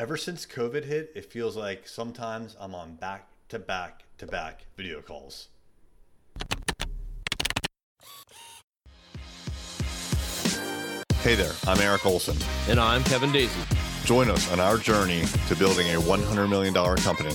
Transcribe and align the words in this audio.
ever 0.00 0.16
since 0.16 0.46
COVID 0.46 0.86
hit, 0.86 1.12
it 1.14 1.30
feels 1.30 1.58
like 1.58 1.86
sometimes 1.86 2.56
I'm 2.58 2.74
on 2.74 2.94
back 2.94 3.28
to 3.50 3.58
back 3.58 4.04
to 4.16 4.26
back 4.26 4.64
video 4.74 5.02
calls. 5.02 5.48
Hey 11.20 11.34
there, 11.34 11.52
I'm 11.66 11.78
Erik 11.82 12.06
Olson. 12.06 12.38
And 12.66 12.80
I'm 12.80 13.04
Kevin 13.04 13.28
Daisey. 13.28 14.06
Join 14.06 14.30
us 14.30 14.50
on 14.50 14.58
our 14.58 14.78
journey 14.78 15.24
to 15.48 15.54
building 15.54 15.86
a 15.88 16.00
$100 16.00 16.48
million 16.48 16.72
company. 16.72 17.34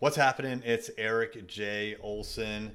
What's 0.00 0.16
happening? 0.16 0.60
It's 0.66 0.90
Erik 0.98 1.46
J. 1.46 1.96
Olson. 2.02 2.72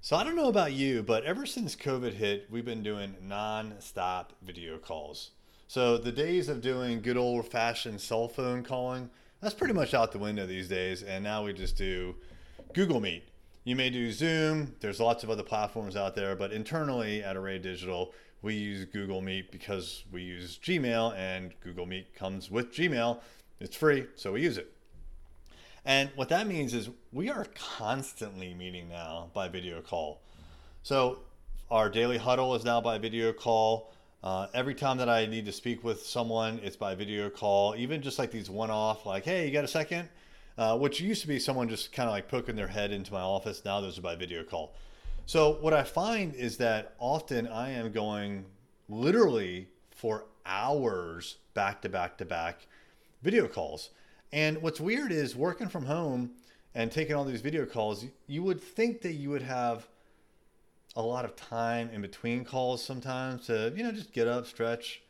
So 0.00 0.14
I 0.14 0.22
don't 0.22 0.36
know 0.36 0.48
about 0.48 0.74
you, 0.74 1.02
but 1.02 1.24
ever 1.24 1.44
since 1.44 1.74
COVID 1.74 2.12
hit, 2.12 2.46
we've 2.48 2.64
been 2.64 2.84
doing 2.84 3.16
non-stop 3.20 4.32
video 4.42 4.78
calls. 4.78 5.32
So 5.70 5.98
the 5.98 6.10
days 6.10 6.48
of 6.48 6.62
doing 6.62 7.02
good 7.02 7.18
old 7.18 7.46
fashioned 7.46 8.00
cell 8.00 8.26
phone 8.26 8.62
calling, 8.62 9.10
that's 9.42 9.54
pretty 9.54 9.74
much 9.74 9.92
out 9.92 10.12
the 10.12 10.18
window 10.18 10.46
these 10.46 10.66
days. 10.66 11.02
And 11.02 11.22
now 11.22 11.44
we 11.44 11.52
just 11.52 11.76
do 11.76 12.14
Google 12.72 13.00
Meet. 13.00 13.24
You 13.64 13.76
may 13.76 13.90
do 13.90 14.10
Zoom. 14.10 14.74
There's 14.80 14.98
lots 14.98 15.24
of 15.24 15.30
other 15.30 15.42
platforms 15.42 15.94
out 15.94 16.14
there, 16.14 16.34
but 16.34 16.54
internally 16.54 17.22
at 17.22 17.36
Array 17.36 17.58
Digital, 17.58 18.14
we 18.40 18.54
use 18.54 18.86
Google 18.86 19.20
Meet 19.20 19.52
because 19.52 20.04
we 20.10 20.22
use 20.22 20.58
Gmail 20.58 21.14
and 21.18 21.52
Google 21.60 21.84
Meet 21.84 22.14
comes 22.14 22.50
with 22.50 22.72
Gmail. 22.72 23.20
It's 23.60 23.76
free, 23.76 24.06
so 24.16 24.32
we 24.32 24.40
use 24.40 24.56
it. 24.56 24.72
And 25.84 26.08
what 26.14 26.30
that 26.30 26.46
means 26.46 26.72
is 26.72 26.88
we 27.12 27.28
are 27.28 27.44
constantly 27.76 28.54
meeting 28.54 28.88
now 28.88 29.28
by 29.34 29.48
video 29.48 29.82
call. 29.82 30.22
So 30.82 31.18
our 31.70 31.90
daily 31.90 32.16
huddle 32.16 32.54
is 32.54 32.64
now 32.64 32.80
by 32.80 32.96
video 32.96 33.34
call. 33.34 33.92
Uh, 34.22 34.48
every 34.52 34.74
time 34.74 34.98
that 34.98 35.08
I 35.08 35.26
need 35.26 35.46
to 35.46 35.52
speak 35.52 35.84
with 35.84 36.04
someone, 36.04 36.60
it's 36.62 36.76
by 36.76 36.94
video 36.94 37.30
call. 37.30 37.74
Even 37.76 38.02
just 38.02 38.18
like 38.18 38.30
these 38.30 38.50
one 38.50 38.70
off, 38.70 39.06
like, 39.06 39.24
hey, 39.24 39.46
you 39.46 39.52
got 39.52 39.64
a 39.64 39.68
second? 39.68 40.08
uh, 40.58 40.76
which 40.76 41.00
used 41.00 41.22
to 41.22 41.28
be 41.28 41.38
someone 41.38 41.68
just 41.68 41.92
kind 41.92 42.08
of 42.08 42.12
like 42.12 42.28
poking 42.28 42.56
their 42.56 42.66
head 42.66 42.90
into 42.90 43.12
my 43.12 43.20
office. 43.20 43.64
Now 43.64 43.80
those 43.80 43.96
are 43.96 44.02
by 44.02 44.16
video 44.16 44.42
call. 44.42 44.74
So 45.24 45.52
what 45.60 45.72
I 45.72 45.84
find 45.84 46.34
is 46.34 46.56
that 46.56 46.94
often 46.98 47.46
I 47.46 47.70
am 47.70 47.92
going 47.92 48.44
literally 48.88 49.68
for 49.90 50.24
hours 50.44 51.36
back 51.54 51.80
to 51.82 51.88
back 51.88 52.18
to 52.18 52.24
back 52.24 52.66
video 53.22 53.46
calls. 53.46 53.90
And 54.32 54.60
what's 54.60 54.80
weird 54.80 55.12
is 55.12 55.36
working 55.36 55.68
from 55.68 55.86
home 55.86 56.32
and 56.74 56.90
taking 56.90 57.14
all 57.14 57.24
these 57.24 57.40
video 57.40 57.64
calls, 57.64 58.04
you 58.26 58.42
would 58.42 58.60
think 58.60 59.02
that 59.02 59.12
you 59.12 59.30
would 59.30 59.42
have 59.42 59.86
a 60.96 61.02
lot 61.02 61.24
of 61.24 61.36
time 61.36 61.90
in 61.92 62.00
between 62.00 62.44
calls 62.44 62.84
sometimes 62.84 63.46
to, 63.46 63.72
you 63.76 63.82
know, 63.82 63.92
just 63.92 64.12
get 64.12 64.26
up, 64.26 64.46
stretch, 64.46 65.02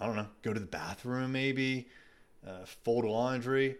I 0.00 0.06
don't 0.06 0.16
know, 0.16 0.28
go 0.42 0.52
to 0.52 0.60
the 0.60 0.66
bathroom 0.66 1.32
maybe, 1.32 1.88
uh, 2.46 2.64
fold 2.64 3.04
laundry. 3.04 3.76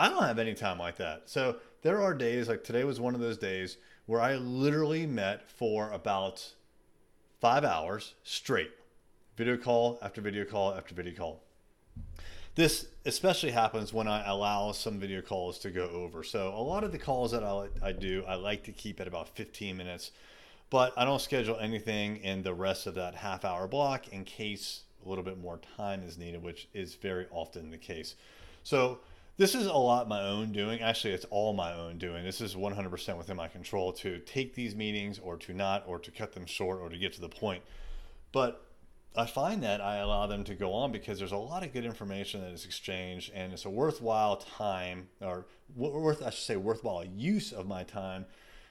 I 0.00 0.08
don't 0.08 0.22
have 0.22 0.38
any 0.38 0.54
time 0.54 0.78
like 0.78 0.96
that. 0.98 1.22
So 1.26 1.56
there 1.82 2.00
are 2.00 2.14
days, 2.14 2.48
like 2.48 2.62
today 2.62 2.84
was 2.84 3.00
one 3.00 3.16
of 3.16 3.20
those 3.20 3.36
days 3.36 3.78
where 4.06 4.20
I 4.20 4.36
literally 4.36 5.06
met 5.06 5.50
for 5.50 5.90
about 5.90 6.54
five 7.40 7.64
hours 7.64 8.14
straight, 8.22 8.70
video 9.36 9.56
call 9.56 9.98
after 10.00 10.20
video 10.20 10.44
call 10.44 10.72
after 10.72 10.94
video 10.94 11.14
call. 11.14 11.42
This 12.58 12.86
especially 13.06 13.52
happens 13.52 13.92
when 13.92 14.08
I 14.08 14.28
allow 14.28 14.72
some 14.72 14.98
video 14.98 15.22
calls 15.22 15.60
to 15.60 15.70
go 15.70 15.88
over. 15.90 16.24
So 16.24 16.48
a 16.48 16.58
lot 16.58 16.82
of 16.82 16.90
the 16.90 16.98
calls 16.98 17.30
that 17.30 17.44
I, 17.44 17.68
I 17.80 17.92
do, 17.92 18.24
I 18.26 18.34
like 18.34 18.64
to 18.64 18.72
keep 18.72 18.98
at 18.98 19.06
about 19.06 19.28
15 19.36 19.76
minutes, 19.76 20.10
but 20.68 20.92
I 20.96 21.04
don't 21.04 21.20
schedule 21.20 21.56
anything 21.60 22.16
in 22.16 22.42
the 22.42 22.52
rest 22.52 22.88
of 22.88 22.96
that 22.96 23.14
half 23.14 23.44
hour 23.44 23.68
block 23.68 24.08
in 24.08 24.24
case 24.24 24.80
a 25.06 25.08
little 25.08 25.22
bit 25.22 25.38
more 25.38 25.60
time 25.76 26.02
is 26.02 26.18
needed, 26.18 26.42
which 26.42 26.66
is 26.74 26.96
very 26.96 27.26
often 27.30 27.70
the 27.70 27.78
case. 27.78 28.16
So 28.64 28.98
this 29.36 29.54
is 29.54 29.66
a 29.66 29.72
lot 29.72 30.08
my 30.08 30.22
own 30.22 30.50
doing. 30.50 30.80
Actually, 30.80 31.14
it's 31.14 31.26
all 31.30 31.52
my 31.52 31.72
own 31.72 31.96
doing. 31.96 32.24
This 32.24 32.40
is 32.40 32.56
100% 32.56 33.16
within 33.16 33.36
my 33.36 33.46
control 33.46 33.92
to 33.92 34.18
take 34.18 34.56
these 34.56 34.74
meetings 34.74 35.20
or 35.20 35.36
to 35.36 35.54
not, 35.54 35.84
or 35.86 36.00
to 36.00 36.10
cut 36.10 36.32
them 36.32 36.44
short 36.44 36.80
or 36.80 36.88
to 36.88 36.98
get 36.98 37.12
to 37.12 37.20
the 37.20 37.28
point. 37.28 37.62
But 38.32 38.67
I 39.16 39.26
find 39.26 39.62
that 39.62 39.80
I 39.80 39.96
allow 39.96 40.26
them 40.26 40.44
to 40.44 40.54
go 40.54 40.72
on 40.72 40.92
because 40.92 41.18
there's 41.18 41.32
a 41.32 41.36
lot 41.36 41.64
of 41.64 41.72
good 41.72 41.84
information 41.84 42.40
that 42.42 42.52
is 42.52 42.64
exchanged 42.64 43.32
and 43.34 43.52
it's 43.52 43.64
a 43.64 43.70
worthwhile 43.70 44.36
time 44.36 45.08
or 45.20 45.46
worth, 45.74 46.22
I 46.22 46.30
should 46.30 46.44
say, 46.44 46.56
worthwhile 46.56 47.04
use 47.04 47.52
of 47.52 47.66
my 47.66 47.82
time 47.82 48.26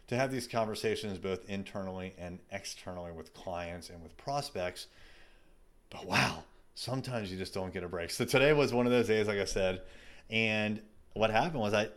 to 0.08 0.16
have 0.16 0.32
these 0.32 0.48
conversations 0.48 1.18
both 1.18 1.48
internally 1.50 2.14
and 2.18 2.40
externally 2.52 3.12
with 3.12 3.34
clients 3.34 3.90
and 3.90 4.02
with 4.02 4.16
prospects. 4.16 4.88
But 5.90 6.06
wow, 6.06 6.44
sometimes 6.76 7.32
you 7.32 7.38
just 7.38 7.54
don't 7.54 7.74
get 7.74 7.84
a 7.84 7.90
break. 7.90 8.10
So 8.12 8.24
today 8.24 8.54
was 8.54 8.74
one 8.74 8.86
of 8.86 8.92
those 8.92 9.08
days, 9.08 9.28
like 9.28 9.40
I 9.40 9.46
said, 9.46 9.82
and 10.30 10.82
what 11.14 11.30
happened 11.30 11.60
was 11.60 11.74
I, 11.74 11.90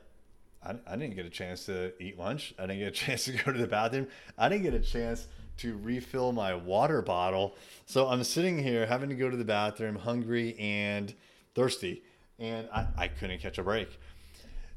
I, 0.63 0.97
didn't 0.97 1.15
get 1.15 1.27
a 1.27 1.31
chance 1.31 1.67
to 1.67 1.93
eat 2.03 2.19
lunch. 2.19 2.55
I 2.59 2.63
didn't 2.63 2.79
get 2.79 2.89
a 2.89 2.91
chance 3.07 3.25
to 3.27 3.33
go 3.33 3.53
to 3.53 3.59
the 3.59 3.67
bathroom. 3.67 4.09
I 4.37 4.49
didn't 4.49 4.65
get 4.65 4.75
a 4.75 4.81
chance 4.81 5.29
to 5.61 5.77
refill 5.79 6.33
my 6.33 6.55
water 6.55 7.03
bottle. 7.03 7.55
So 7.87 8.09
I'm 8.09 8.25
sitting 8.25 8.63
here 8.63 8.87
having 8.87 9.09
to 9.11 9.15
go 9.15 9.29
to 9.29 9.37
the 9.37 9.45
bathroom, 9.45 9.97
hungry 9.97 10.57
and 10.59 11.15
thirsty, 11.55 12.03
and 12.39 12.69
I, 12.73 12.87
I 12.97 13.09
couldn't 13.09 13.41
catch 13.41 13.59
a 13.59 13.63
break. 13.63 13.99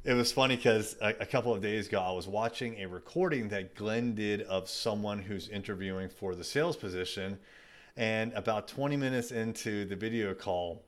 It 0.03 0.13
was 0.13 0.33
funny 0.33 0.57
because 0.57 0.97
a, 1.01 1.15
a, 1.21 1.25
couple 1.25 1.53
of 1.53 1.61
days 1.61 1.87
ago, 1.87 2.01
I 2.01 2.11
was 2.11 2.27
watching 2.27 2.77
a 2.81 2.87
recording 2.87 3.47
that 3.49 3.73
Glenn 3.73 4.15
did 4.15 4.41
of 4.41 4.67
someone 4.67 5.19
who's 5.19 5.47
interviewing 5.47 6.09
for 6.09 6.35
the 6.35 6.43
sales 6.43 6.75
position. 6.75 7.39
And 7.95 8.33
about 8.33 8.67
20 8.67 8.97
minutes 8.97 9.31
into 9.31 9.85
the 9.85 9.95
video 9.95 10.33
call, 10.33 10.83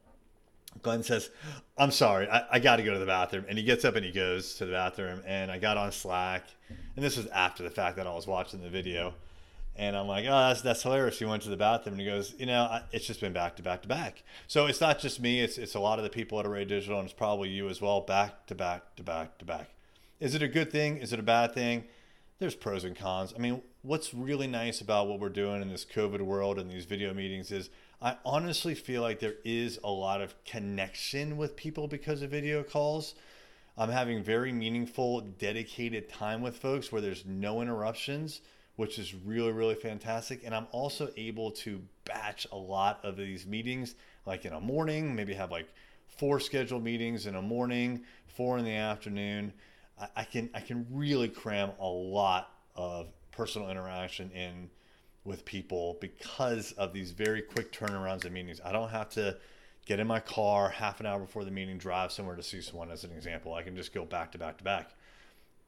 Glenn 0.81 1.01
says, 1.01 1.29
I'm 1.77 1.91
sorry, 1.91 2.27
I, 2.27 2.43
I 2.51 2.59
got 2.59 2.75
to 2.75 2.83
go 2.83 2.91
to 2.91 2.99
the 2.99 3.05
bathroom. 3.05 3.45
And 3.47 3.57
he 3.57 3.63
gets 3.63 3.85
up 3.85 3.95
and 3.95 4.03
he 4.03 4.11
goes 4.11 4.55
to 4.55 4.65
the 4.65 4.73
bathroom. 4.73 5.21
And 5.25 5.49
I 5.49 5.59
got 5.59 5.77
on 5.77 5.93
Slack. 5.93 6.43
And 6.97 7.05
this 7.05 7.15
was 7.15 7.27
after 7.27 7.63
the 7.63 7.69
fact 7.69 7.95
that 7.95 8.07
I 8.07 8.13
was 8.13 8.27
watching 8.27 8.61
the 8.61 8.69
video. 8.69 9.13
And 9.77 9.97
I'm 9.97 10.07
like, 10.07 10.25
oh, 10.25 10.47
that's, 10.47 10.61
that's 10.61 10.83
hilarious. 10.83 11.19
He 11.19 11.25
went 11.25 11.43
to 11.43 11.49
the 11.49 11.57
bathroom 11.57 11.93
and 11.93 12.01
he 12.01 12.07
goes, 12.07 12.33
you 12.37 12.45
know, 12.45 12.63
I, 12.63 12.83
it's 12.93 13.05
just 13.05 13.19
been 13.19 13.33
back 13.33 13.57
to 13.57 13.63
back 13.63 13.81
to 13.81 13.87
back. 13.87 14.23
So 14.47 14.67
it's 14.67 14.79
not 14.79 14.99
just 14.99 15.19
me, 15.19 15.41
it's, 15.41 15.57
it's 15.57 15.75
a 15.75 15.79
lot 15.79 15.99
of 15.99 16.03
the 16.03 16.09
people 16.09 16.39
at 16.39 16.45
Array 16.45 16.63
Digital, 16.63 16.97
and 16.97 17.05
it's 17.05 17.13
probably 17.13 17.49
you 17.49 17.67
as 17.67 17.81
well, 17.81 17.99
back 18.01 18.45
to 18.47 18.55
back 18.55 18.95
to 18.95 19.03
back 19.03 19.37
to 19.39 19.45
back. 19.45 19.69
Is 20.19 20.33
it 20.33 20.41
a 20.41 20.47
good 20.47 20.71
thing? 20.71 20.97
Is 20.97 21.11
it 21.11 21.19
a 21.19 21.23
bad 21.23 21.53
thing? 21.53 21.83
There's 22.39 22.55
pros 22.55 22.85
and 22.85 22.95
cons. 22.95 23.33
I 23.35 23.39
mean, 23.39 23.61
what's 23.81 24.13
really 24.13 24.47
nice 24.47 24.81
about 24.81 25.07
what 25.07 25.19
we're 25.19 25.29
doing 25.29 25.61
in 25.61 25.69
this 25.69 25.85
COVID 25.85 26.21
world 26.21 26.57
and 26.57 26.69
these 26.69 26.85
video 26.85 27.13
meetings 27.13 27.51
is 27.51 27.69
I 28.01 28.17
honestly 28.25 28.75
feel 28.75 29.01
like 29.01 29.19
there 29.19 29.35
is 29.43 29.79
a 29.83 29.89
lot 29.89 30.21
of 30.21 30.35
connection 30.45 31.37
with 31.37 31.55
people 31.55 31.87
because 31.87 32.21
of 32.21 32.29
video 32.29 32.63
calls. 32.63 33.15
I'm 33.77 33.89
having 33.89 34.23
very 34.23 34.51
meaningful, 34.53 35.21
dedicated 35.21 36.09
time 36.09 36.41
with 36.41 36.57
folks 36.57 36.91
where 36.91 37.01
there's 37.01 37.25
no 37.25 37.61
interruptions, 37.61 38.41
which 38.75 38.99
is 38.99 39.13
really, 39.13 39.51
really 39.51 39.75
fantastic. 39.75 40.41
And 40.43 40.53
I'm 40.53 40.67
also 40.71 41.09
able 41.17 41.51
to 41.51 41.81
batch 42.03 42.47
a 42.51 42.57
lot 42.57 42.99
of 43.03 43.17
these 43.17 43.45
meetings, 43.45 43.95
like 44.25 44.45
in 44.45 44.53
a 44.53 44.59
morning, 44.59 45.15
maybe 45.15 45.33
have 45.33 45.51
like 45.51 45.67
four 46.07 46.39
scheduled 46.39 46.83
meetings 46.83 47.25
in 47.25 47.35
a 47.35 47.41
morning, 47.41 48.03
four 48.27 48.57
in 48.57 48.65
the 48.65 48.75
afternoon. 48.75 49.53
I, 50.15 50.25
can 50.25 50.49
I 50.53 50.59
can 50.59 50.85
really 50.91 51.29
cram 51.29 51.71
a 51.79 51.87
lot 51.87 52.51
of 52.75 53.07
personal 53.31 53.69
interaction 53.69 54.29
in 54.31 54.69
with 55.23 55.45
people 55.45 55.97
because 56.01 56.73
of 56.73 56.93
these 56.93 57.11
very 57.11 57.41
quick 57.41 57.71
turnarounds 57.71 58.25
in 58.25 58.33
meetings. 58.33 58.59
I 58.63 58.71
don't 58.71 58.89
have 58.89 59.09
to 59.11 59.37
get 59.85 59.99
in 59.99 60.07
my 60.07 60.19
car 60.19 60.69
half 60.69 60.99
an 60.99 61.05
hour 61.05 61.19
before 61.19 61.45
the 61.45 61.51
meeting, 61.51 61.77
drive 61.77 62.11
somewhere 62.11 62.35
to 62.35 62.43
see 62.43 62.61
someone 62.61 62.91
as 62.91 63.03
an 63.03 63.11
example. 63.11 63.53
I 63.53 63.61
can 63.61 63.75
just 63.75 63.93
go 63.93 64.03
back 64.03 64.31
to 64.33 64.37
back 64.37 64.57
to 64.57 64.63
back. 64.63 64.91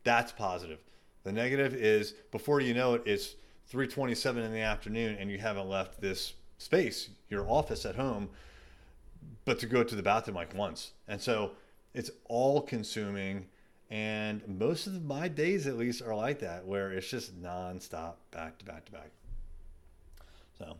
That's 0.03 0.31
positive. 0.31 0.79
The 1.27 1.33
negative 1.33 1.73
is 1.75 2.13
before 2.31 2.61
you 2.61 2.73
know 2.73 2.93
it, 2.93 3.01
it's 3.05 3.35
327 3.65 4.41
in 4.43 4.53
the 4.53 4.61
afternoon 4.61 5.17
and 5.19 5.29
you 5.29 5.37
haven't 5.37 5.67
left 5.67 5.99
this 5.99 6.35
space, 6.57 7.09
your 7.27 7.45
office 7.49 7.85
at 7.85 7.95
home, 7.95 8.29
but 9.43 9.59
to 9.59 9.65
go 9.65 9.83
to 9.83 9.93
the 9.93 10.01
bathroom 10.01 10.37
like 10.37 10.55
once. 10.55 10.93
And 11.05 11.19
so 11.19 11.51
it's 11.93 12.09
all 12.29 12.61
consuming. 12.61 13.47
And 13.89 14.41
most 14.47 14.87
of 14.87 15.03
my 15.03 15.27
days, 15.27 15.67
at 15.67 15.77
least, 15.77 16.01
are 16.01 16.15
like 16.15 16.39
that, 16.39 16.65
where 16.65 16.93
it's 16.93 17.09
just 17.09 17.37
nonstop, 17.43 18.13
back 18.31 18.57
to 18.59 18.65
back 18.65 18.85
to 18.85 18.93
back. 18.93 19.11
So 20.57 20.77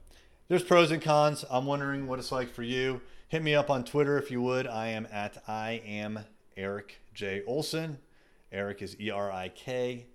there's 0.47 0.63
pros 0.63 0.91
and 0.91 1.01
cons. 1.01 1.43
I'm 1.51 1.65
wondering 1.65 2.07
what 2.07 2.19
it's 2.19 2.31
like 2.31 2.49
for 2.53 2.63
you. 2.63 3.01
Hit 3.27 3.43
me 3.43 3.53
up 3.53 3.69
on 3.69 3.83
Twitter 3.83 4.17
if 4.17 4.31
you 4.31 4.41
would. 4.43 4.65
I 4.65 4.87
am 4.87 5.09
at 5.11 5.43
I 5.45 5.81
am 5.85 6.21
Erik 6.55 7.01
J. 7.13 7.43
Olson. 7.45 7.97
Erik 8.49 8.81
is 8.81 8.97
E 8.97 9.11
R 9.11 9.29
I 9.29 9.49
K 9.49 10.05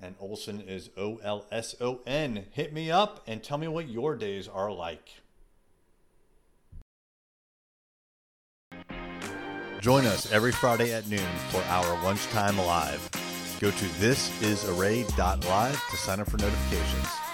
and 0.00 0.14
Olson 0.20 0.60
is 0.60 0.90
O 0.96 1.20
L 1.22 1.46
S 1.50 1.74
O 1.80 2.00
N. 2.06 2.46
Hit 2.52 2.72
me 2.72 2.90
up 2.90 3.22
and 3.26 3.42
tell 3.42 3.58
me 3.58 3.68
what 3.68 3.88
your 3.88 4.16
days 4.16 4.48
are 4.48 4.72
like. 4.72 5.08
Join 9.80 10.06
us 10.06 10.32
every 10.32 10.52
Friday 10.52 10.92
at 10.92 11.08
noon 11.08 11.20
for 11.50 11.62
our 11.62 12.02
lunchtime 12.02 12.58
live. 12.58 13.08
Go 13.60 13.70
to 13.70 13.84
thisisarray.live 13.84 15.82
to 15.90 15.96
sign 15.96 16.20
up 16.20 16.30
for 16.30 16.38
notifications. 16.38 17.27